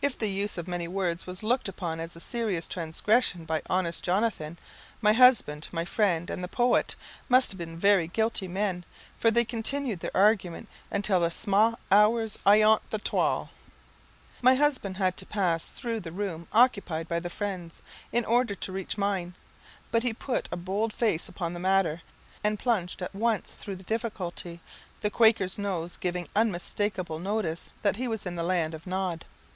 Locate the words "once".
23.12-23.50